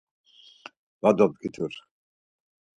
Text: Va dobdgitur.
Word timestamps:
Va 1.07 1.13
dobdgitur. 1.19 1.81